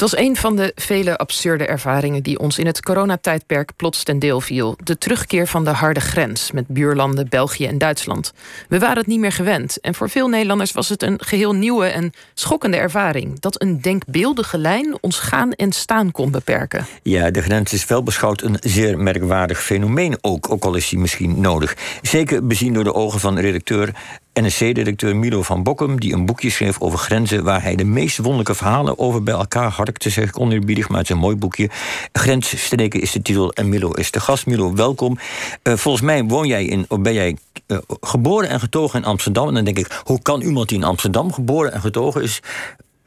Het 0.00 0.10
was 0.10 0.20
een 0.20 0.36
van 0.36 0.56
de 0.56 0.72
vele 0.74 1.16
absurde 1.16 1.66
ervaringen 1.66 2.22
die 2.22 2.38
ons 2.38 2.58
in 2.58 2.66
het 2.66 2.82
coronatijdperk 2.82 3.70
plots 3.76 4.02
ten 4.02 4.18
deel 4.18 4.40
viel. 4.40 4.76
De 4.84 4.98
terugkeer 4.98 5.46
van 5.46 5.64
de 5.64 5.70
harde 5.70 6.00
grens 6.00 6.50
met 6.50 6.66
buurlanden 6.66 7.28
België 7.28 7.66
en 7.66 7.78
Duitsland. 7.78 8.32
We 8.68 8.78
waren 8.78 8.96
het 8.96 9.06
niet 9.06 9.18
meer 9.18 9.32
gewend 9.32 9.80
en 9.80 9.94
voor 9.94 10.10
veel 10.10 10.28
Nederlanders 10.28 10.72
was 10.72 10.88
het 10.88 11.02
een 11.02 11.18
geheel 11.22 11.54
nieuwe 11.54 11.86
en 11.86 12.12
schokkende 12.34 12.76
ervaring. 12.76 13.40
Dat 13.40 13.62
een 13.62 13.80
denkbeeldige 13.80 14.58
lijn 14.58 14.98
ons 15.00 15.18
gaan 15.18 15.52
en 15.52 15.72
staan 15.72 16.12
kon 16.12 16.30
beperken. 16.30 16.86
Ja, 17.02 17.30
de 17.30 17.42
grens 17.42 17.72
is 17.72 17.86
wel 17.86 18.02
beschouwd 18.02 18.42
een 18.42 18.56
zeer 18.60 18.98
merkwaardig 18.98 19.62
fenomeen 19.62 20.18
ook, 20.20 20.50
ook 20.50 20.64
al 20.64 20.74
is 20.74 20.88
die 20.88 20.98
misschien 20.98 21.40
nodig. 21.40 21.76
Zeker 22.02 22.46
bezien 22.46 22.72
door 22.72 22.84
de 22.84 22.94
ogen 22.94 23.20
van 23.20 23.38
redacteur 23.38 23.94
NSC-directeur 24.34 25.16
Milo 25.16 25.42
van 25.42 25.62
Bokkum, 25.62 26.00
die 26.00 26.12
een 26.12 26.26
boekje 26.26 26.50
schreef 26.50 26.80
over 26.80 26.98
grenzen, 26.98 27.44
waar 27.44 27.62
hij 27.62 27.74
de 27.74 27.84
meest 27.84 28.16
wonderlijke 28.16 28.54
verhalen 28.54 28.98
over 28.98 29.22
bij 29.22 29.34
elkaar 29.34 29.70
harkte, 29.70 30.10
zeg 30.10 30.28
ik 30.28 30.40
oneerbiedig, 30.40 30.88
maar 30.88 30.98
het 30.98 31.08
is 31.08 31.14
een 31.14 31.20
mooi 31.20 31.36
boekje. 31.36 31.70
Grensstreken 32.12 33.00
is 33.00 33.12
de 33.12 33.22
titel 33.22 33.52
en 33.52 33.68
Milo 33.68 33.90
is 33.90 34.10
de 34.10 34.20
gast. 34.20 34.46
Milo, 34.46 34.74
welkom. 34.74 35.18
Uh, 35.62 35.76
volgens 35.76 36.04
mij 36.04 36.24
woon 36.24 36.46
jij 36.46 36.64
in, 36.64 36.86
ben 36.88 37.14
jij 37.14 37.36
uh, 37.66 37.78
geboren 38.00 38.48
en 38.48 38.60
getogen 38.60 39.00
in 39.00 39.06
Amsterdam. 39.06 39.48
En 39.48 39.54
dan 39.54 39.64
denk 39.64 39.78
ik, 39.78 40.00
hoe 40.04 40.22
kan 40.22 40.40
iemand 40.40 40.68
die 40.68 40.78
in 40.78 40.84
Amsterdam 40.84 41.32
geboren 41.32 41.72
en 41.72 41.80
getogen 41.80 42.22
is, 42.22 42.40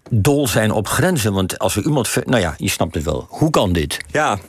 dol 0.09 0.47
zijn 0.47 0.71
op 0.71 0.87
grenzen? 0.87 1.33
Want 1.33 1.59
als 1.59 1.75
er 1.75 1.83
iemand. 1.83 2.15
Nou 2.25 2.41
ja, 2.41 2.53
je 2.57 2.69
snapt 2.69 2.95
het 2.95 3.03
wel. 3.03 3.25
Hoe 3.29 3.49
kan 3.49 3.73
dit? 3.73 3.99
Ja, 4.11 4.39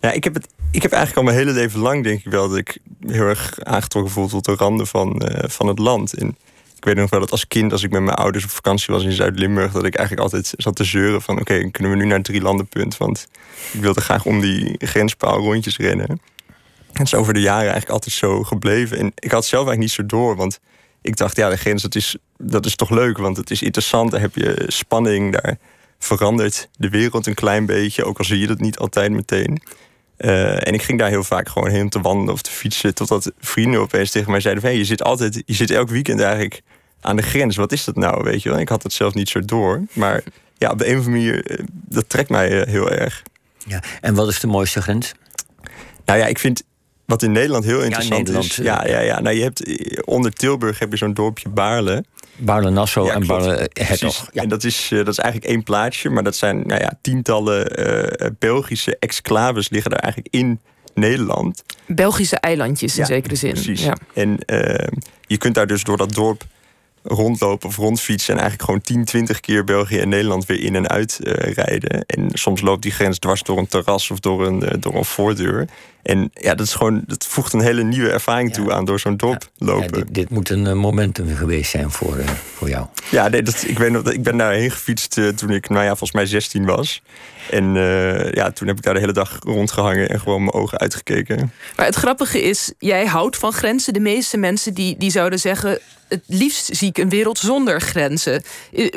ja 0.00 0.12
ik 0.12 0.24
heb 0.24 0.34
het 0.34 0.46
ik 0.70 0.82
heb 0.82 0.92
eigenlijk 0.92 1.16
al 1.16 1.34
mijn 1.34 1.46
hele 1.46 1.60
leven 1.60 1.80
lang, 1.80 2.04
denk 2.04 2.24
ik 2.24 2.32
wel, 2.32 2.48
dat 2.48 2.58
ik 2.58 2.78
heel 3.06 3.24
erg 3.24 3.60
aangetrokken 3.62 4.12
voel 4.12 4.28
tot 4.28 4.44
de 4.44 4.54
randen 4.54 4.86
van, 4.86 5.22
uh, 5.24 5.48
van 5.48 5.66
het 5.66 5.78
land. 5.78 6.22
Ik 6.76 6.86
weet 6.86 6.96
nog 6.96 7.10
wel 7.10 7.20
dat 7.20 7.30
als 7.30 7.46
kind, 7.46 7.72
als 7.72 7.82
ik 7.82 7.90
met 7.90 8.02
mijn 8.02 8.16
ouders 8.16 8.44
op 8.44 8.50
vakantie 8.50 8.94
was 8.94 9.04
in 9.04 9.12
Zuid-Limburg, 9.12 9.72
dat 9.72 9.84
ik 9.84 9.94
eigenlijk 9.94 10.26
altijd 10.26 10.54
zat 10.56 10.76
te 10.76 10.84
zeuren 10.84 11.22
van 11.22 11.40
oké, 11.40 11.70
kunnen 11.70 11.92
we 11.92 11.98
nu 11.98 12.04
naar 12.04 12.16
het 12.16 12.24
drie 12.24 12.40
landenpunt? 12.40 12.96
Want 12.96 13.28
ik 13.72 13.80
wilde 13.80 14.00
graag 14.00 14.24
om 14.24 14.40
die 14.40 14.74
grenspaal 14.78 15.38
rondjes 15.38 15.76
rennen. 15.76 16.08
En 16.08 16.18
het 16.92 17.06
is 17.06 17.14
over 17.14 17.34
de 17.34 17.40
jaren 17.40 17.60
eigenlijk 17.60 17.90
altijd 17.90 18.14
zo 18.14 18.42
gebleven. 18.42 18.98
En 18.98 19.12
ik 19.14 19.30
had 19.30 19.44
zelf 19.44 19.66
eigenlijk 19.66 19.78
niet 19.78 20.08
zo 20.08 20.16
door, 20.16 20.36
want 20.36 20.60
ik 21.02 21.16
dacht, 21.16 21.36
ja, 21.36 21.48
de 21.48 21.56
grens, 21.56 21.82
dat 21.82 21.94
is, 21.94 22.16
dat 22.36 22.66
is 22.66 22.76
toch 22.76 22.90
leuk, 22.90 23.18
want 23.18 23.36
het 23.36 23.50
is 23.50 23.62
interessant. 23.62 24.10
Daar 24.10 24.20
heb 24.20 24.34
je 24.34 24.64
spanning, 24.66 25.32
daar 25.32 25.58
verandert 25.98 26.68
de 26.78 26.88
wereld 26.88 27.26
een 27.26 27.34
klein 27.34 27.66
beetje, 27.66 28.04
ook 28.04 28.18
al 28.18 28.24
zie 28.24 28.38
je 28.38 28.46
dat 28.46 28.60
niet 28.60 28.78
altijd 28.78 29.12
meteen. 29.12 29.62
Uh, 30.20 30.66
en 30.66 30.74
ik 30.74 30.82
ging 30.82 30.98
daar 30.98 31.08
heel 31.08 31.24
vaak 31.24 31.48
gewoon 31.48 31.70
heen 31.70 31.88
te 31.88 32.00
wandelen 32.00 32.32
of 32.32 32.42
te 32.42 32.50
fietsen. 32.50 32.94
Totdat 32.94 33.32
vrienden 33.38 33.80
opeens 33.80 34.10
tegen 34.10 34.30
mij 34.30 34.40
zeiden: 34.40 34.62
van, 34.62 34.70
hey, 34.70 34.80
je 34.80 34.86
zit 34.86 35.02
altijd, 35.02 35.42
je 35.46 35.54
zit 35.54 35.70
elk 35.70 35.88
weekend 35.88 36.20
eigenlijk 36.20 36.62
aan 37.00 37.16
de 37.16 37.22
grens. 37.22 37.56
Wat 37.56 37.72
is 37.72 37.84
dat 37.84 37.96
nou? 37.96 38.24
Weet 38.24 38.42
je 38.42 38.48
wel? 38.48 38.58
Ik 38.58 38.68
had 38.68 38.82
het 38.82 38.92
zelf 38.92 39.14
niet 39.14 39.28
zo 39.28 39.40
door. 39.40 39.82
Maar 39.92 40.22
ja, 40.58 40.70
op 40.70 40.78
de 40.78 40.88
een 40.88 40.98
of 40.98 41.06
andere 41.06 41.24
manier, 41.24 41.46
eh, 41.46 41.64
dat 41.70 42.08
trekt 42.08 42.28
mij 42.28 42.60
eh, 42.60 42.66
heel 42.66 42.90
erg. 42.90 43.22
Ja, 43.66 43.82
en 44.00 44.14
wat 44.14 44.28
is 44.28 44.40
de 44.40 44.46
mooiste 44.46 44.82
grens? 44.82 45.12
Nou 46.04 46.18
ja, 46.18 46.26
ik 46.26 46.38
vind 46.38 46.62
wat 47.04 47.22
in 47.22 47.32
Nederland 47.32 47.64
heel 47.64 47.82
interessant 47.82 48.28
ja, 48.28 48.38
is. 48.38 48.56
Ja, 48.56 48.86
ja, 48.86 49.00
ja. 49.00 49.20
Nou, 49.20 49.36
je 49.36 49.42
hebt 49.42 49.62
onder 50.04 50.32
Tilburg 50.32 50.78
heb 50.78 50.90
je 50.90 50.96
zo'n 50.96 51.14
dorpje 51.14 51.48
Baarle. 51.48 52.04
Baarle-Nassau 52.40 53.10
en 53.10 53.26
Baarle-Hertog. 53.26 54.28
Ja. 54.32 54.42
En 54.42 54.48
dat 54.48 54.64
is, 54.64 54.88
eh, 54.92 54.98
dat 54.98 55.08
is 55.08 55.18
eigenlijk 55.18 55.52
één 55.52 55.62
plaatsje, 55.62 56.08
maar 56.08 56.22
dat 56.22 56.36
zijn 56.36 56.62
nou 56.66 56.80
ja, 56.80 56.98
tientallen 57.02 57.86
uh, 58.20 58.26
Belgische 58.38 58.96
exclaves 58.98 59.68
liggen 59.68 59.90
daar 59.90 60.00
eigenlijk 60.00 60.34
in 60.34 60.60
Nederland. 60.94 61.62
Belgische 61.86 62.36
eilandjes 62.36 62.98
in 62.98 63.06
zekere 63.06 63.34
zin. 63.34 63.52
Precies. 63.52 63.82
Ja. 63.82 63.96
En 64.14 64.38
uh, 64.46 64.88
je 65.26 65.36
kunt 65.36 65.54
daar 65.54 65.66
dus 65.66 65.84
door 65.84 65.96
dat 65.96 66.14
dorp 66.14 66.44
rondlopen 67.02 67.68
of 67.68 67.76
rondfietsen 67.76 68.34
en 68.34 68.40
eigenlijk 68.40 68.68
gewoon 68.68 68.80
10, 68.80 69.04
20 69.04 69.40
keer 69.40 69.64
België 69.64 69.98
en 69.98 70.08
Nederland 70.08 70.46
weer 70.46 70.60
in 70.60 70.74
en 70.74 70.88
uit 70.88 71.18
uh, 71.22 71.32
rijden. 71.32 72.04
En 72.06 72.28
soms 72.32 72.60
loopt 72.60 72.82
die 72.82 72.92
grens 72.92 73.18
dwars 73.18 73.42
door 73.42 73.58
een 73.58 73.66
terras 73.66 74.10
of 74.10 74.20
door 74.20 74.46
een, 74.46 74.64
uh, 74.64 74.70
door 74.80 74.94
een 74.94 75.04
voordeur. 75.04 75.68
En 76.02 76.30
ja, 76.34 76.54
dat 76.54 76.66
is 76.66 76.74
gewoon, 76.74 77.02
dat 77.06 77.26
voegt 77.26 77.52
een 77.52 77.60
hele 77.60 77.82
nieuwe 77.82 78.10
ervaring 78.10 78.52
toe 78.52 78.72
aan 78.72 78.84
door 78.84 79.00
zo'n 79.00 79.16
dorp 79.16 79.50
lopen. 79.58 79.92
Dit, 79.92 80.14
dit, 80.14 80.30
moet 80.30 80.50
een 80.50 80.78
momentum 80.78 81.36
geweest 81.36 81.70
zijn 81.70 81.90
voor, 81.90 82.18
uh, 82.18 82.28
voor 82.28 82.68
jou. 82.68 82.86
Ja, 83.10 83.28
nee, 83.28 83.42
dat, 83.42 83.64
ik, 83.66 83.78
weet 83.78 83.90
nog, 83.90 84.10
ik 84.10 84.22
ben 84.22 84.36
daarheen 84.36 84.70
gefietst 84.70 85.20
toen 85.36 85.50
ik, 85.50 85.68
nou 85.68 85.82
ja, 85.82 85.88
volgens 85.88 86.12
mij 86.12 86.26
16 86.26 86.64
was. 86.64 87.02
En 87.50 87.74
uh, 87.74 88.32
ja, 88.32 88.50
toen 88.50 88.68
heb 88.68 88.76
ik 88.76 88.82
daar 88.82 88.94
de 88.94 89.00
hele 89.00 89.12
dag 89.12 89.38
rondgehangen 89.40 90.08
en 90.08 90.20
gewoon 90.20 90.40
mijn 90.40 90.52
ogen 90.52 90.78
uitgekeken. 90.78 91.52
Maar 91.76 91.86
het 91.86 91.94
grappige 91.94 92.42
is, 92.42 92.72
jij 92.78 93.06
houdt 93.06 93.36
van 93.36 93.52
grenzen. 93.52 93.92
De 93.92 94.00
meeste 94.00 94.36
mensen 94.36 94.74
die, 94.74 94.96
die 94.98 95.10
zouden 95.10 95.38
zeggen... 95.38 95.78
het 96.08 96.24
liefst 96.26 96.76
zie 96.76 96.88
ik 96.88 96.98
een 96.98 97.08
wereld 97.08 97.38
zonder 97.38 97.80
grenzen. 97.80 98.42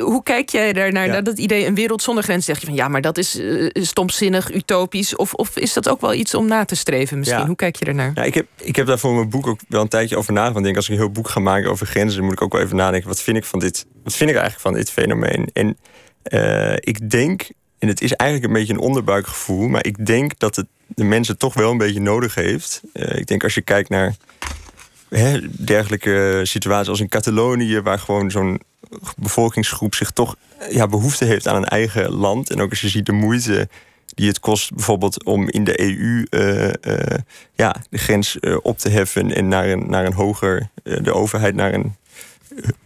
Hoe 0.00 0.22
kijk 0.22 0.48
jij 0.48 0.72
daar 0.72 0.92
naar, 0.92 1.06
ja. 1.06 1.12
naar 1.12 1.24
dat 1.24 1.38
idee, 1.38 1.66
een 1.66 1.74
wereld 1.74 2.02
zonder 2.02 2.24
grenzen? 2.24 2.44
Zeg 2.54 2.60
je 2.60 2.66
van, 2.66 2.74
ja, 2.74 2.88
maar 2.88 3.00
dat 3.00 3.18
is 3.18 3.36
uh, 3.36 3.70
stomzinnig, 3.72 4.54
utopisch. 4.54 5.16
Of, 5.16 5.34
of 5.34 5.56
is 5.56 5.72
dat 5.72 5.88
ook 5.88 6.00
wel 6.00 6.14
iets 6.14 6.34
om 6.34 6.46
na 6.46 6.64
te 6.64 6.74
streven 6.74 7.18
misschien? 7.18 7.40
Ja. 7.40 7.46
Hoe 7.46 7.56
kijk 7.56 7.76
je 7.76 7.84
ernaar? 7.84 8.12
Ja, 8.14 8.22
ik, 8.22 8.34
heb, 8.34 8.46
ik 8.56 8.76
heb 8.76 8.86
daar 8.86 8.98
voor 8.98 9.14
mijn 9.14 9.28
boek 9.28 9.46
ook 9.46 9.60
wel 9.68 9.80
een 9.80 9.88
tijdje 9.88 10.16
over 10.16 10.32
nagedacht. 10.32 10.58
Ik 10.58 10.64
denk, 10.64 10.76
als 10.76 10.88
ik 10.88 10.92
een 10.92 10.98
heel 10.98 11.10
boek 11.10 11.28
ga 11.28 11.40
maken 11.40 11.70
over 11.70 11.86
grenzen... 11.86 12.16
dan 12.16 12.24
moet 12.24 12.34
ik 12.34 12.42
ook 12.42 12.52
wel 12.52 12.62
even 12.62 12.76
nadenken, 12.76 13.08
wat 13.08 13.20
vind 13.20 13.36
ik, 13.36 13.44
van 13.44 13.58
dit, 13.58 13.86
wat 14.04 14.14
vind 14.14 14.30
ik 14.30 14.36
eigenlijk 14.36 14.66
van 14.66 14.74
dit 14.74 14.90
fenomeen? 14.90 15.50
En 15.52 15.76
uh, 16.32 16.72
ik 16.72 17.10
denk 17.10 17.48
en 17.84 17.90
het 17.90 18.02
is 18.02 18.12
eigenlijk 18.12 18.52
een 18.52 18.58
beetje 18.58 18.72
een 18.72 18.88
onderbuikgevoel. 18.88 19.68
Maar 19.68 19.86
ik 19.86 20.06
denk 20.06 20.38
dat 20.38 20.56
het 20.56 20.66
de 20.86 21.04
mensen 21.04 21.38
toch 21.38 21.54
wel 21.54 21.70
een 21.70 21.78
beetje 21.78 22.00
nodig 22.00 22.34
heeft. 22.34 22.80
Uh, 22.92 23.18
ik 23.18 23.26
denk 23.26 23.42
als 23.42 23.54
je 23.54 23.60
kijkt 23.60 23.88
naar 23.88 24.14
hè, 25.08 25.40
dergelijke 25.64 26.40
situaties 26.42 26.88
als 26.88 27.00
in 27.00 27.08
Catalonië, 27.08 27.80
waar 27.80 27.98
gewoon 27.98 28.30
zo'n 28.30 28.60
bevolkingsgroep 29.16 29.94
zich 29.94 30.10
toch 30.10 30.36
ja, 30.70 30.86
behoefte 30.86 31.24
heeft 31.24 31.48
aan 31.48 31.56
een 31.56 31.64
eigen 31.64 32.10
land. 32.10 32.50
En 32.50 32.60
ook 32.60 32.70
als 32.70 32.80
je 32.80 32.88
ziet 32.88 33.06
de 33.06 33.12
moeite 33.12 33.68
die 34.06 34.28
het 34.28 34.40
kost 34.40 34.74
bijvoorbeeld 34.74 35.24
om 35.24 35.48
in 35.48 35.64
de 35.64 35.80
EU 35.80 36.26
uh, 36.30 36.64
uh, 36.82 37.18
ja, 37.54 37.76
de 37.90 37.98
grens 37.98 38.38
op 38.62 38.78
te 38.78 38.88
heffen 38.88 39.34
en 39.34 39.48
naar 39.48 39.68
een, 39.68 39.90
naar 39.90 40.04
een 40.04 40.12
hoger, 40.12 40.68
de 40.82 41.14
overheid 41.14 41.54
naar 41.54 41.74
een 41.74 41.94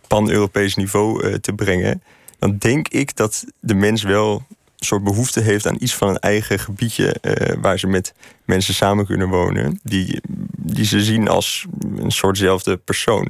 pan-Europees 0.06 0.74
niveau 0.74 1.38
te 1.40 1.52
brengen. 1.52 2.02
Dan 2.38 2.56
denk 2.58 2.88
ik 2.88 3.16
dat 3.16 3.44
de 3.60 3.74
mens 3.74 4.02
wel 4.02 4.46
soort 4.78 5.04
behoefte 5.04 5.40
heeft 5.40 5.66
aan 5.66 5.76
iets 5.78 5.94
van 5.94 6.08
een 6.08 6.18
eigen 6.18 6.58
gebiedje 6.58 7.16
uh, 7.22 7.56
waar 7.60 7.78
ze 7.78 7.86
met 7.86 8.14
mensen 8.44 8.74
samen 8.74 9.06
kunnen 9.06 9.28
wonen, 9.28 9.80
die, 9.82 10.20
die 10.56 10.84
ze 10.84 11.02
zien 11.04 11.28
als 11.28 11.66
een 11.96 12.10
soortzelfde 12.10 12.76
persoon. 12.76 13.24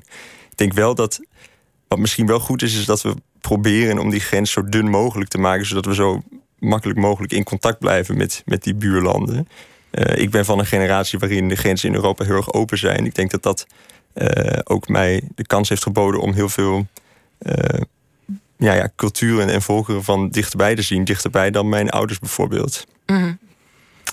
Ik 0.50 0.56
denk 0.56 0.72
wel 0.72 0.94
dat 0.94 1.20
wat 1.88 1.98
misschien 1.98 2.26
wel 2.26 2.40
goed 2.40 2.62
is, 2.62 2.78
is 2.78 2.84
dat 2.84 3.02
we 3.02 3.14
proberen 3.40 3.98
om 3.98 4.10
die 4.10 4.20
grens 4.20 4.50
zo 4.50 4.64
dun 4.64 4.90
mogelijk 4.90 5.30
te 5.30 5.38
maken, 5.38 5.66
zodat 5.66 5.84
we 5.84 5.94
zo 5.94 6.22
makkelijk 6.58 6.98
mogelijk 6.98 7.32
in 7.32 7.44
contact 7.44 7.78
blijven 7.78 8.16
met, 8.16 8.42
met 8.44 8.62
die 8.62 8.74
buurlanden. 8.74 9.48
Uh, 9.90 10.16
ik 10.16 10.30
ben 10.30 10.44
van 10.44 10.58
een 10.58 10.66
generatie 10.66 11.18
waarin 11.18 11.48
de 11.48 11.56
grenzen 11.56 11.88
in 11.88 11.94
Europa 11.94 12.24
heel 12.24 12.36
erg 12.36 12.52
open 12.52 12.78
zijn. 12.78 13.04
Ik 13.04 13.14
denk 13.14 13.30
dat 13.30 13.42
dat 13.42 13.66
uh, 14.14 14.58
ook 14.64 14.88
mij 14.88 15.22
de 15.34 15.46
kans 15.46 15.68
heeft 15.68 15.82
geboden 15.82 16.20
om 16.20 16.32
heel 16.32 16.48
veel 16.48 16.86
ja, 18.58 18.74
ja, 18.74 18.88
culturen 18.96 19.48
en 19.48 19.62
volkeren 19.62 20.04
van 20.04 20.28
dichterbij 20.28 20.74
te 20.74 20.82
zien. 20.82 21.04
Dichterbij 21.04 21.50
dan 21.50 21.68
mijn 21.68 21.90
ouders 21.90 22.18
bijvoorbeeld. 22.18 22.84
Mm. 23.06 23.38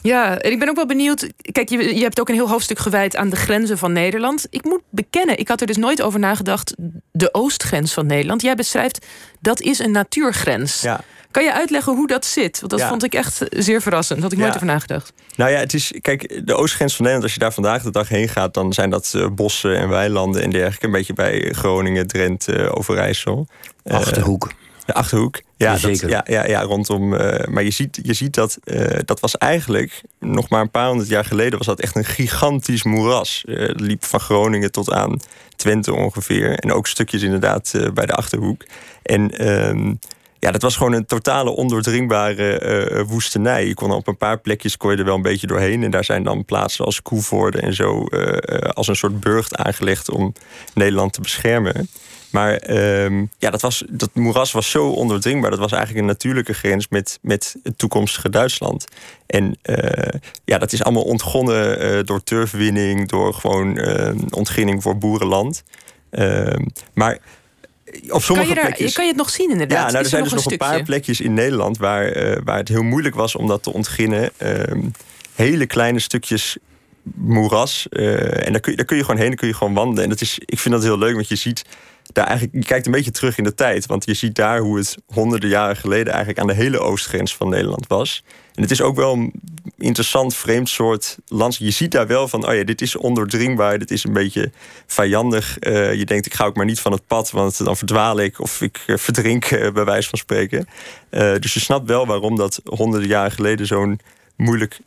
Ja, 0.01 0.37
en 0.37 0.51
ik 0.51 0.59
ben 0.59 0.69
ook 0.69 0.75
wel 0.75 0.85
benieuwd. 0.85 1.29
Kijk, 1.51 1.69
je, 1.69 1.95
je 1.95 2.01
hebt 2.01 2.19
ook 2.19 2.29
een 2.29 2.35
heel 2.35 2.49
hoofdstuk 2.49 2.79
gewijd 2.79 3.15
aan 3.15 3.29
de 3.29 3.35
grenzen 3.35 3.77
van 3.77 3.91
Nederland. 3.91 4.47
Ik 4.49 4.63
moet 4.63 4.81
bekennen, 4.89 5.37
ik 5.37 5.47
had 5.47 5.61
er 5.61 5.67
dus 5.67 5.77
nooit 5.77 6.01
over 6.01 6.19
nagedacht. 6.19 6.75
De 7.11 7.33
oostgrens 7.33 7.93
van 7.93 8.05
Nederland. 8.05 8.41
Jij 8.41 8.55
beschrijft 8.55 9.05
dat 9.39 9.61
is 9.61 9.79
een 9.79 9.91
natuurgrens. 9.91 10.81
Ja. 10.81 11.03
Kan 11.35 11.43
je 11.43 11.53
uitleggen 11.53 11.95
hoe 11.95 12.07
dat 12.07 12.25
zit? 12.25 12.59
Want 12.59 12.71
dat 12.71 12.79
ja. 12.79 12.87
vond 12.87 13.03
ik 13.03 13.13
echt 13.13 13.41
zeer 13.49 13.81
verrassend. 13.81 14.21
Had 14.21 14.31
ik 14.31 14.37
nooit 14.37 14.55
over 14.55 14.65
nagedacht. 14.65 15.13
Nou 15.35 15.51
ja, 15.51 15.57
het 15.57 15.73
is, 15.73 15.93
kijk, 16.01 16.41
de 16.45 16.55
oostgrens 16.55 16.95
van 16.95 17.05
Nederland, 17.05 17.23
als 17.23 17.33
je 17.33 17.39
daar 17.39 17.53
vandaag 17.53 17.83
de 17.83 17.91
dag 17.91 18.09
heen 18.09 18.29
gaat, 18.29 18.53
dan 18.53 18.73
zijn 18.73 18.89
dat 18.89 19.13
uh, 19.15 19.27
bossen 19.27 19.77
en 19.77 19.89
weilanden 19.89 20.41
en 20.41 20.49
dergelijke. 20.49 20.85
Een 20.85 20.91
beetje 20.91 21.13
bij 21.13 21.51
Groningen, 21.51 22.07
Drenthe, 22.07 22.75
Overijssel. 22.75 23.47
Achterhoek. 23.83 24.51
De 24.85 24.93
achterhoek. 24.93 25.41
Ja, 25.57 25.71
ja 25.71 25.77
zeker. 25.77 26.09
ja, 26.09 26.25
ja, 26.27 26.47
ja, 26.47 26.61
rondom. 26.61 27.13
Uh, 27.13 27.45
maar 27.45 27.63
je 27.63 27.71
ziet, 27.71 27.99
je 28.03 28.13
ziet 28.13 28.33
dat 28.33 28.57
uh, 28.63 28.99
dat 29.05 29.19
was 29.19 29.37
eigenlijk 29.37 30.01
nog 30.19 30.49
maar 30.49 30.61
een 30.61 30.71
paar 30.71 30.87
honderd 30.87 31.09
jaar 31.09 31.25
geleden 31.25 31.57
was 31.57 31.67
dat 31.67 31.79
echt 31.79 31.95
een 31.95 32.05
gigantisch 32.05 32.83
moeras. 32.83 33.43
Uh, 33.45 33.69
liep 33.73 34.05
van 34.05 34.19
Groningen 34.19 34.71
tot 34.71 34.91
aan 34.91 35.19
Twente 35.55 35.93
ongeveer. 35.93 36.59
En 36.59 36.71
ook 36.71 36.87
stukjes 36.87 37.21
inderdaad 37.21 37.73
bij 37.93 38.05
de 38.05 38.13
achterhoek. 38.13 38.63
En 39.03 39.31
ehm, 39.31 39.93
ja, 40.45 40.51
dat 40.51 40.61
was 40.61 40.75
gewoon 40.75 40.93
een 40.93 41.05
totale 41.05 41.49
ondoordringbare 41.49 43.03
woestenij. 43.07 43.67
Je 43.67 43.73
kon 43.73 43.91
op 43.91 44.07
een 44.07 44.17
paar 44.17 44.39
plekjes 44.39 44.77
kon 44.77 44.91
je 44.91 44.97
er 44.97 45.05
wel 45.05 45.15
een 45.15 45.21
beetje 45.21 45.47
doorheen. 45.47 45.83
En 45.83 45.91
daar 45.91 46.03
zijn 46.03 46.23
dan 46.23 46.45
plaatsen 46.45 46.85
als 46.85 47.01
Koevoorde 47.01 47.59
en 47.59 47.73
zo 47.73 48.03
als 48.73 48.87
een 48.87 48.95
soort 48.95 49.19
burcht 49.19 49.55
aangelegd 49.55 50.09
om 50.09 50.33
Nederland 50.73 51.13
te 51.13 51.21
beschermen. 51.21 51.89
Maar 52.31 52.69
um, 53.03 53.29
ja, 53.37 53.49
dat, 53.49 53.61
was, 53.61 53.83
dat 53.89 54.09
moeras 54.13 54.51
was 54.51 54.69
zo 54.69 54.89
ondoordringbaar. 54.89 55.49
Dat 55.49 55.59
was 55.59 55.71
eigenlijk 55.71 56.01
een 56.01 56.11
natuurlijke 56.11 56.53
grens 56.53 56.87
met, 56.87 57.19
met 57.21 57.55
het 57.63 57.77
toekomstige 57.77 58.29
Duitsland. 58.29 58.85
En 59.25 59.57
ja, 60.45 60.57
dat 60.57 60.73
is 60.73 60.83
allemaal 60.83 61.03
ontgonnen 61.03 62.05
door 62.05 62.23
turfwinning, 62.23 63.09
door 63.09 63.33
gewoon 63.33 63.79
ontginning 64.29 64.81
voor 64.81 64.97
boerenland. 64.97 65.63
Ehm, 66.09 66.65
maar 66.93 67.19
op 68.09 68.21
sommige 68.21 68.53
kan 68.53 68.61
je, 68.61 68.67
plekjes. 68.67 68.93
Kan 68.93 69.03
je 69.03 69.09
het 69.09 69.19
nog 69.19 69.29
zien 69.29 69.51
inderdaad? 69.51 69.85
Ja, 69.85 69.91
nou, 69.91 70.03
er 70.03 70.09
zijn 70.09 70.23
dus 70.23 70.33
nog 70.33 70.51
een, 70.51 70.57
paar 70.57 70.83
plekjes 70.83 71.21
in 71.21 71.33
Nederland 71.33 71.77
waar, 71.77 72.17
uh, 72.17 72.37
waar 72.43 72.57
het 72.57 72.67
heel 72.67 72.83
moeilijk 72.83 73.15
was 73.15 73.35
om 73.35 73.47
dat 73.47 73.63
te 73.63 73.73
ontginnen. 73.73 74.29
Uh, 74.41 74.49
hele 75.35 75.65
kleine 75.65 75.99
stukjes 75.99 76.57
moeras. 77.15 77.87
Uh, 77.89 78.45
en 78.45 78.51
daar 78.51 78.61
kun, 78.61 78.71
je, 78.71 78.77
daar 78.77 78.85
kun 78.85 78.97
je 78.97 79.03
gewoon 79.03 79.19
heen, 79.19 79.27
daar 79.27 79.37
kun 79.37 79.47
je 79.47 79.53
gewoon 79.53 79.73
wandelen. 79.73 80.03
En 80.03 80.09
dat 80.09 80.21
is, 80.21 80.39
ik 80.45 80.59
vind 80.59 80.73
dat 80.73 80.83
heel 80.83 80.97
leuk, 80.97 81.13
want 81.13 81.27
je 81.27 81.35
ziet 81.35 81.65
daar 82.13 82.25
eigenlijk, 82.25 82.57
je 82.57 82.65
kijkt 82.65 82.85
een 82.85 82.91
beetje 82.91 83.11
terug 83.11 83.37
in 83.37 83.43
de 83.43 83.53
tijd. 83.53 83.85
Want 83.85 84.05
je 84.05 84.13
ziet 84.13 84.35
daar 84.35 84.59
hoe 84.59 84.77
het 84.77 84.97
honderden 85.05 85.49
jaren 85.49 85.75
geleden 85.75 86.07
eigenlijk 86.07 86.39
aan 86.39 86.47
de 86.47 86.53
hele 86.53 86.79
oostgrens 86.79 87.35
van 87.35 87.49
Nederland 87.49 87.87
was. 87.87 88.23
En 88.53 88.61
het 88.61 88.71
is 88.71 88.81
ook 88.81 88.95
wel 88.95 89.13
een 89.13 89.33
interessant, 89.77 90.35
vreemd 90.35 90.69
soort 90.69 91.17
land. 91.27 91.55
Je 91.55 91.71
ziet 91.71 91.91
daar 91.91 92.07
wel 92.07 92.27
van, 92.27 92.47
oh 92.47 92.53
ja, 92.53 92.63
dit 92.63 92.81
is 92.81 92.95
ondoordringbaar, 92.95 93.79
dit 93.79 93.91
is 93.91 94.03
een 94.03 94.13
beetje 94.13 94.51
vijandig. 94.85 95.57
Uh, 95.59 95.93
je 95.93 96.05
denkt, 96.05 96.25
ik 96.25 96.33
ga 96.33 96.45
ook 96.45 96.55
maar 96.55 96.65
niet 96.65 96.79
van 96.79 96.91
het 96.91 97.07
pad, 97.07 97.31
want 97.31 97.65
dan 97.65 97.77
verdwaal 97.77 98.19
ik 98.19 98.39
of 98.39 98.61
ik 98.61 98.83
uh, 98.87 98.97
verdrink, 98.97 99.51
uh, 99.51 99.71
bij 99.71 99.85
wijze 99.85 100.09
van 100.09 100.19
spreken. 100.19 100.67
dus 101.09 101.53
je 101.53 101.59
snapt 101.59 101.87
wel 101.87 102.05
waarom 102.05 102.35
dat 102.35 102.61
honderden 102.65 103.09
jaren 103.09 103.31
geleden 103.31 103.65
zo'n 103.65 103.99
moeilijk 104.35 104.79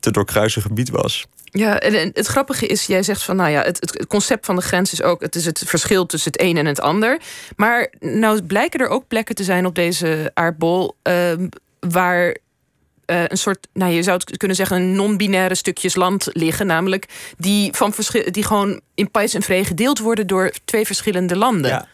te 0.00 0.10
doorkruisen 0.10 0.62
gebied 0.62 0.90
was. 0.90 1.26
Ja, 1.54 1.80
en 1.80 2.10
het 2.14 2.26
grappige 2.26 2.66
is, 2.66 2.86
jij 2.86 3.02
zegt 3.02 3.22
van, 3.22 3.36
nou 3.36 3.50
ja, 3.50 3.62
het, 3.62 3.80
het, 3.80 4.06
concept 4.06 4.46
van 4.46 4.56
de 4.56 4.62
grens 4.62 4.92
is 4.92 5.02
ook, 5.02 5.20
het 5.20 5.34
is 5.34 5.44
het 5.44 5.62
verschil 5.66 6.06
tussen 6.06 6.32
het 6.32 6.40
een 6.40 6.56
en 6.56 6.66
het 6.66 6.80
ander. 6.80 7.20
Maar 7.56 7.92
nou 8.00 8.42
blijken 8.42 8.80
er 8.80 8.88
ook 8.88 9.08
plekken 9.08 9.34
te 9.34 9.44
zijn 9.44 9.66
op 9.66 9.74
deze 9.74 10.30
aardbol 10.34 10.96
uh, 11.08 11.32
waar 11.80 12.26
uh, 12.26 13.24
een 13.26 13.38
soort, 13.38 13.68
nou 13.72 13.92
je 13.92 14.02
zou 14.02 14.16
het 14.16 14.36
kunnen 14.36 14.56
zeggen, 14.56 14.76
een 14.76 14.94
non-binaire 14.94 15.54
stukjes 15.54 15.94
land 15.94 16.28
liggen, 16.32 16.66
namelijk 16.66 17.06
die, 17.36 17.72
van 17.72 17.94
die 18.30 18.44
gewoon 18.44 18.80
in 18.94 19.10
pais 19.10 19.34
en 19.34 19.42
vree 19.42 19.64
gedeeld 19.64 19.98
worden 19.98 20.26
door 20.26 20.52
twee 20.64 20.86
verschillende 20.86 21.36
landen. 21.36 21.70
Ja. 21.70 21.88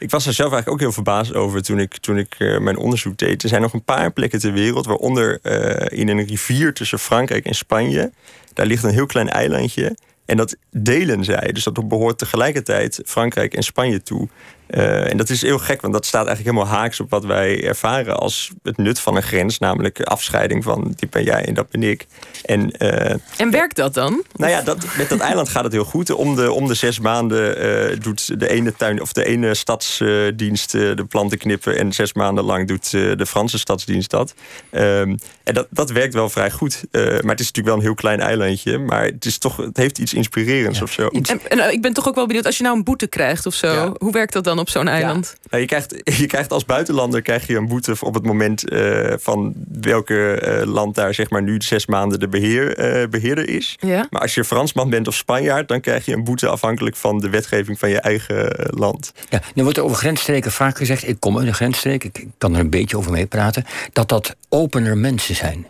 Ik 0.00 0.10
was 0.10 0.26
er 0.26 0.32
zelf 0.32 0.52
eigenlijk 0.52 0.68
ook 0.68 0.86
heel 0.86 1.02
verbaasd 1.02 1.34
over 1.34 1.62
toen 1.62 1.78
ik, 1.78 1.96
toen 1.96 2.18
ik 2.18 2.34
uh, 2.38 2.58
mijn 2.58 2.76
onderzoek 2.76 3.18
deed. 3.18 3.42
Er 3.42 3.48
zijn 3.48 3.62
nog 3.62 3.72
een 3.72 3.84
paar 3.84 4.12
plekken 4.12 4.40
ter 4.40 4.52
wereld, 4.52 4.86
waaronder 4.86 5.38
uh, 5.42 5.98
in 5.98 6.08
een 6.08 6.26
rivier 6.26 6.74
tussen 6.74 6.98
Frankrijk 6.98 7.44
en 7.44 7.54
Spanje. 7.54 8.12
Daar 8.52 8.66
ligt 8.66 8.84
een 8.84 8.90
heel 8.90 9.06
klein 9.06 9.28
eilandje. 9.28 9.96
En 10.24 10.36
dat 10.36 10.56
delen 10.70 11.24
zij. 11.24 11.52
Dus 11.52 11.64
dat 11.64 11.88
behoort 11.88 12.18
tegelijkertijd 12.18 13.00
Frankrijk 13.04 13.54
en 13.54 13.62
Spanje 13.62 14.02
toe. 14.02 14.28
Uh, 14.70 15.10
en 15.10 15.16
dat 15.16 15.30
is 15.30 15.42
heel 15.42 15.58
gek, 15.58 15.80
want 15.80 15.92
dat 15.92 16.06
staat 16.06 16.26
eigenlijk 16.26 16.56
helemaal 16.56 16.78
haaks 16.78 17.00
op 17.00 17.10
wat 17.10 17.24
wij 17.24 17.64
ervaren 17.64 18.18
als 18.18 18.50
het 18.62 18.76
nut 18.76 19.00
van 19.00 19.16
een 19.16 19.22
grens, 19.22 19.58
namelijk 19.58 20.00
afscheiding 20.00 20.64
van 20.64 20.94
dit 20.96 21.10
ben 21.10 21.24
jij 21.24 21.44
en 21.44 21.54
dat 21.54 21.70
ben 21.70 21.82
ik. 21.82 22.06
En, 22.44 22.74
uh, 22.78 23.10
en 23.36 23.50
werkt 23.50 23.76
dat 23.76 23.94
dan? 23.94 24.24
Nou 24.36 24.50
ja, 24.50 24.62
dat, 24.62 24.86
met 24.96 25.08
dat 25.08 25.18
eiland 25.18 25.48
gaat 25.48 25.64
het 25.64 25.72
heel 25.72 25.84
goed. 25.84 26.10
Om 26.10 26.36
de, 26.36 26.52
om 26.52 26.66
de 26.66 26.74
zes 26.74 27.00
maanden 27.00 27.64
uh, 27.92 28.00
doet 28.00 28.40
de 28.40 28.48
ene 28.48 28.74
tuin 28.76 29.00
of 29.00 29.12
de 29.12 29.24
ene 29.24 29.54
stadsdienst 29.54 30.72
de 30.72 31.04
planten 31.08 31.38
knippen 31.38 31.78
en 31.78 31.92
zes 31.92 32.12
maanden 32.12 32.44
lang 32.44 32.68
doet 32.68 32.90
de 32.90 33.26
Franse 33.26 33.58
stadsdienst 33.58 34.10
dat. 34.10 34.34
Um, 34.70 35.18
en 35.44 35.54
dat, 35.54 35.66
dat 35.70 35.90
werkt 35.90 36.14
wel 36.14 36.28
vrij 36.28 36.50
goed. 36.50 36.84
maar 36.92 37.02
het 37.02 37.40
is 37.40 37.46
natuurlijk 37.46 37.66
wel 37.66 37.74
een 37.74 37.82
heel 37.82 37.94
klein 37.94 38.20
eilandje, 38.20 38.78
maar 38.78 39.04
het, 39.04 39.24
is 39.24 39.38
toch, 39.38 39.56
het 39.56 39.76
heeft 39.76 39.98
iets 39.98 40.14
inspirerends 40.14 40.78
ja. 40.78 40.84
of 40.84 40.92
zo. 40.92 41.06
En, 41.06 41.40
en, 41.48 41.72
ik 41.72 41.82
ben 41.82 41.92
toch 41.92 42.08
ook 42.08 42.14
wel 42.14 42.26
benieuwd, 42.26 42.46
als 42.46 42.56
je 42.56 42.62
nou 42.62 42.76
een 42.76 42.84
boete 42.84 43.06
krijgt 43.06 43.46
of 43.46 43.54
zo, 43.54 43.72
ja. 43.72 43.92
hoe 43.98 44.12
werkt 44.12 44.32
dat 44.32 44.44
dan? 44.44 44.58
Op 44.60 44.68
zo'n 44.68 44.88
eiland? 44.88 45.34
Ja. 45.40 45.46
Nou, 45.50 45.62
je, 45.62 45.68
krijgt, 45.68 45.94
je 46.20 46.26
krijgt 46.26 46.52
als 46.52 46.64
buitenlander 46.64 47.22
krijg 47.22 47.46
je 47.46 47.56
een 47.56 47.68
boete 47.68 47.94
op 48.00 48.14
het 48.14 48.24
moment 48.24 48.72
uh, 48.72 49.12
van 49.18 49.54
welke 49.80 50.42
uh, 50.62 50.72
land 50.72 50.94
daar 50.94 51.14
zeg 51.14 51.30
maar 51.30 51.42
nu 51.42 51.60
zes 51.60 51.86
maanden 51.86 52.20
de 52.20 52.28
beheer, 52.28 53.00
uh, 53.02 53.08
beheerder 53.08 53.48
is. 53.48 53.76
Ja. 53.80 54.06
Maar 54.10 54.20
als 54.20 54.34
je 54.34 54.44
Fransman 54.44 54.90
bent 54.90 55.08
of 55.08 55.14
Spanjaard, 55.14 55.68
dan 55.68 55.80
krijg 55.80 56.04
je 56.04 56.12
een 56.12 56.24
boete 56.24 56.48
afhankelijk 56.48 56.96
van 56.96 57.18
de 57.18 57.28
wetgeving 57.28 57.78
van 57.78 57.88
je 57.88 58.00
eigen 58.00 58.68
land. 58.70 59.12
Ja, 59.28 59.42
nu 59.54 59.62
wordt 59.62 59.78
er 59.78 59.84
over 59.84 59.96
grensstreken 59.96 60.52
vaak 60.52 60.76
gezegd, 60.76 61.08
ik 61.08 61.20
kom 61.20 61.38
uit 61.38 61.46
een 61.46 61.54
grensstreek, 61.54 62.04
ik 62.04 62.26
kan 62.38 62.54
er 62.54 62.60
een 62.60 62.70
beetje 62.70 62.96
over 62.96 63.12
meepraten, 63.12 63.64
dat 63.92 64.08
dat 64.08 64.36
opener 64.48 64.98
mensen 64.98 65.34
zijn. 65.34 65.66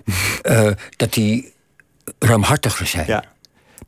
dat 0.97 1.13
die 1.13 1.53
ruimhartiger 2.19 2.87
zijn. 2.87 3.07
Ja. 3.07 3.25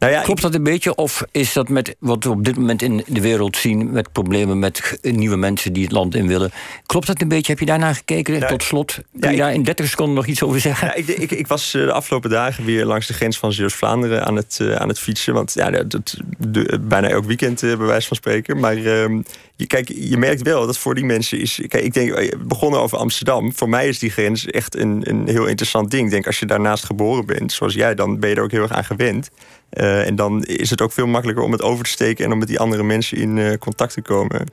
Nou 0.02 0.14
ja, 0.14 0.22
Klopt 0.22 0.42
dat 0.42 0.54
een 0.54 0.62
beetje? 0.62 0.94
Of 0.94 1.24
is 1.30 1.52
dat 1.52 1.68
met 1.68 1.96
wat 1.98 2.24
we 2.24 2.30
op 2.30 2.44
dit 2.44 2.56
moment 2.56 2.82
in 2.82 3.04
de 3.06 3.20
wereld 3.20 3.56
zien... 3.56 3.92
met 3.92 4.12
problemen 4.12 4.58
met 4.58 4.98
nieuwe 5.02 5.36
mensen 5.36 5.72
die 5.72 5.82
het 5.82 5.92
land 5.92 6.14
in 6.14 6.26
willen... 6.26 6.50
klopt 6.86 7.06
dat 7.06 7.20
een 7.20 7.28
beetje? 7.28 7.50
Heb 7.50 7.60
je 7.60 7.66
daarna 7.66 7.92
gekeken? 7.92 8.38
Nou, 8.38 8.46
Tot 8.46 8.62
slot, 8.62 8.94
kun 8.94 9.02
ja, 9.20 9.30
je 9.30 9.36
daar 9.36 9.52
in 9.52 9.62
30 9.62 9.88
seconden 9.88 10.14
nog 10.14 10.26
iets 10.26 10.42
over 10.42 10.60
zeggen? 10.60 10.86
Ja, 10.86 10.94
ik, 10.94 11.06
ik, 11.08 11.30
ik, 11.30 11.46
was 11.46 11.70
de 11.70 11.92
afgelopen 11.92 12.30
dagen 12.30 12.64
weer 12.64 12.84
langs 12.84 13.06
de 13.06 13.14
grens 13.14 13.38
van 13.38 13.52
Zeeuws-Vlaanderen 13.52 14.24
aan 14.24 14.36
het, 14.36 14.58
uh, 14.62 14.74
aan 14.74 14.88
het 14.88 14.98
fietsen. 14.98 15.34
Want 15.34 15.52
ja, 15.54 15.70
dat, 15.70 16.16
de, 16.38 16.78
bijna 16.80 17.08
elk 17.08 17.24
weekend, 17.24 17.62
uh, 17.62 17.76
bij 17.76 17.86
wijze 17.86 18.08
van 18.08 18.16
spreken. 18.16 18.60
Maar 18.60 18.76
uh, 18.76 19.18
kijk, 19.66 19.88
je 19.94 20.16
merkt 20.16 20.42
wel 20.42 20.66
dat 20.66 20.78
voor 20.78 20.94
die 20.94 21.04
mensen 21.04 21.40
is... 21.40 21.60
Kijk, 21.68 21.84
ik 21.84 21.92
denk, 21.92 22.36
begonnen 22.48 22.80
over 22.80 22.98
Amsterdam. 22.98 23.52
Voor 23.54 23.68
mij 23.68 23.88
is 23.88 23.98
die 23.98 24.10
grens 24.10 24.46
echt 24.46 24.76
een, 24.76 25.10
een 25.10 25.28
heel 25.28 25.46
interessant 25.46 25.90
ding. 25.90 26.04
Ik 26.04 26.10
denk, 26.10 26.26
als 26.26 26.38
je 26.38 26.46
daarnaast 26.46 26.84
geboren 26.84 27.26
bent, 27.26 27.52
zoals 27.52 27.74
jij... 27.74 27.94
dan 27.94 28.20
ben 28.20 28.30
je 28.30 28.36
er 28.36 28.42
ook 28.42 28.50
heel 28.50 28.62
erg 28.62 28.72
aan 28.72 28.84
gewend. 28.84 29.30
Uh, 29.72 30.06
en 30.06 30.16
dan 30.16 30.44
is 30.44 30.70
het 30.70 30.80
ook 30.80 30.92
veel 30.92 31.06
makkelijker 31.06 31.44
om 31.44 31.52
het 31.52 31.62
over 31.62 31.84
te 31.84 31.90
steken 31.90 32.24
en 32.24 32.32
om 32.32 32.38
met 32.38 32.48
die 32.48 32.58
andere 32.58 32.82
mensen 32.82 33.16
in 33.16 33.36
uh, 33.36 33.52
contact 33.58 33.92
te 33.92 34.02
komen. 34.02 34.46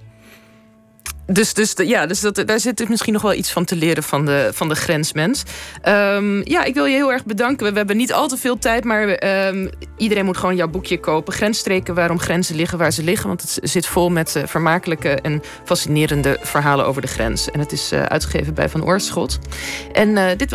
Dus, 1.31 1.53
dus, 1.53 1.73
ja, 1.75 2.05
dus 2.05 2.19
dat, 2.19 2.43
daar 2.45 2.59
zit 2.59 2.89
misschien 2.89 3.13
nog 3.13 3.21
wel 3.21 3.33
iets 3.33 3.51
van 3.51 3.65
te 3.65 3.75
leren 3.75 4.03
van 4.03 4.25
de, 4.25 4.49
van 4.53 4.69
de 4.69 4.75
grensmens. 4.75 5.43
Um, 5.87 6.41
ja, 6.47 6.63
ik 6.63 6.73
wil 6.73 6.85
je 6.85 6.95
heel 6.95 7.11
erg 7.11 7.25
bedanken. 7.25 7.71
We, 7.71 7.77
hebben 7.77 7.97
niet 7.97 8.13
al 8.13 8.27
te 8.27 8.37
veel 8.37 8.57
tijd, 8.57 8.83
maar 8.83 9.23
um, 9.47 9.69
iedereen 9.97 10.25
moet 10.25 10.37
gewoon 10.37 10.55
jouw 10.55 10.67
boekje 10.67 10.99
kopen. 10.99 11.33
Grensstreken, 11.33 11.95
waarom 11.95 12.19
grenzen 12.19 12.55
liggen 12.55 12.77
waar 12.77 12.91
ze 12.91 13.03
liggen. 13.03 13.27
Want 13.27 13.41
het 13.41 13.69
zit 13.69 13.85
vol 13.85 14.09
met 14.09 14.35
uh, 14.35 14.43
vermakelijke 14.45 15.09
en 15.09 15.41
fascinerende 15.63 16.37
verhalen 16.41 16.85
over 16.85 17.01
de 17.01 17.07
grens. 17.07 17.51
En 17.51 17.59
het 17.59 17.71
is 17.71 17.93
uh, 17.93 18.03
uitgegeven 18.03 18.53
bij 18.53 18.69
Van 18.69 18.85
Oorschot. 18.85 19.39
En 19.93 20.37
dit 20.37 20.39
was 20.39 20.47